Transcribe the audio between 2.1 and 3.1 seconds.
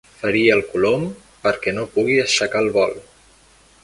aixecar el vol.